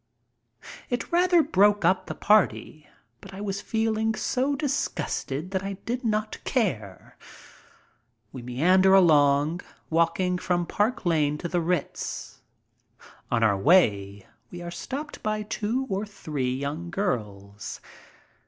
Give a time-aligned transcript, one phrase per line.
[0.89, 2.87] It rather broke up the party,
[3.19, 7.15] but I was feeling so dis gusted that I did not care.
[8.31, 9.61] We meander along,
[9.91, 12.39] walking from Park Lane to the Ritz.
[13.29, 17.79] On our way we are stopped by two or three young girls.